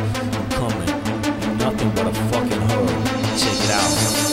[0.00, 1.58] I'm coming.
[1.58, 2.88] Nothing but a fucking hug.
[3.36, 4.27] Check it out.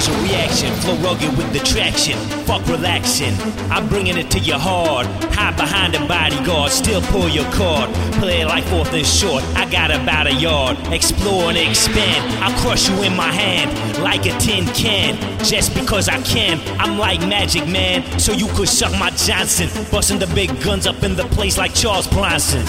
[0.00, 2.16] Causal reaction, flow rugged with the traction.
[2.46, 3.34] Fuck relaxing,
[3.70, 5.06] I'm bringing it to your heart.
[5.34, 7.92] Hide behind a bodyguard, still pull your card.
[8.14, 10.78] Play it like fourth and short, I got about a yard.
[10.90, 15.18] Explore and expand, I'll crush you in my hand like a tin can.
[15.44, 19.68] Just because I can, I'm like Magic Man, so you could suck my Johnson.
[19.90, 22.64] Busting the big guns up in the place like Charles Bronson.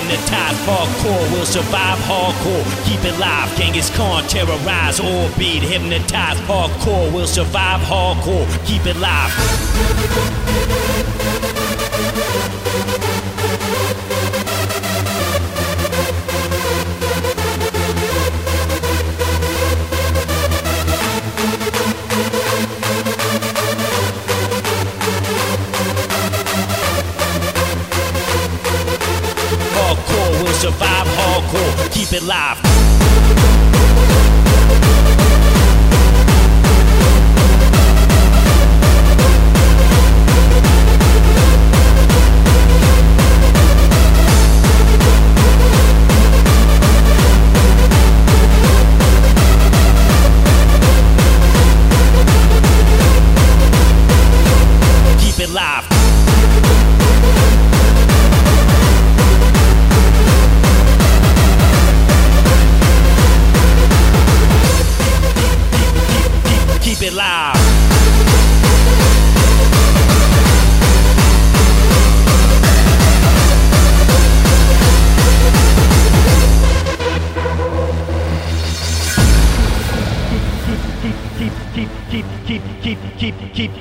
[0.00, 2.64] Beat hypnotize hardcore will survive hardcore.
[2.86, 8.46] Keep it live Genghis Khan terrorize or beat hypnotize hardcore will survive hardcore.
[8.66, 9.30] Keep it live
[30.60, 31.90] survive hardcore.
[31.94, 32.58] Keep it live